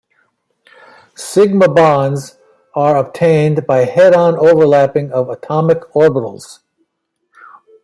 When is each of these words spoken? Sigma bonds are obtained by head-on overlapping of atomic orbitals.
Sigma 1.13 1.67
bonds 1.67 2.39
are 2.73 2.97
obtained 2.97 3.67
by 3.67 3.85
head-on 3.85 4.35
overlapping 4.35 5.11
of 5.11 5.29
atomic 5.29 5.83
orbitals. 5.93 6.61